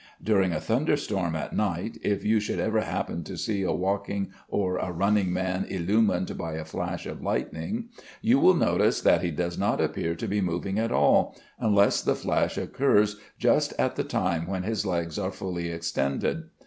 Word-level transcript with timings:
During 0.23 0.51
a 0.51 0.59
thunder 0.59 0.97
storm 0.97 1.35
at 1.35 1.53
night, 1.55 1.99
if 2.01 2.25
you 2.25 2.39
should 2.39 2.57
ever 2.59 2.81
happen 2.81 3.23
to 3.25 3.37
see 3.37 3.61
a 3.61 3.71
walking 3.71 4.31
or 4.49 4.77
a 4.77 4.91
running 4.91 5.31
man 5.31 5.63
illumined 5.69 6.35
by 6.39 6.53
a 6.55 6.65
flash 6.65 7.05
of 7.05 7.21
lightning, 7.21 7.89
you 8.19 8.39
will 8.39 8.55
notice 8.55 8.99
that 9.01 9.21
he 9.21 9.29
does 9.29 9.59
not 9.59 9.79
appear 9.79 10.15
to 10.15 10.27
be 10.27 10.41
moving 10.41 10.79
at 10.79 10.91
all, 10.91 11.37
unless 11.59 12.01
the 12.01 12.15
flash 12.15 12.57
occurs 12.57 13.17
just 13.37 13.73
at 13.77 13.95
the 13.95 14.03
time 14.03 14.47
when 14.47 14.63
his 14.63 14.87
legs 14.87 15.19
are 15.19 15.29
fully 15.31 15.67
extended. 15.69 16.49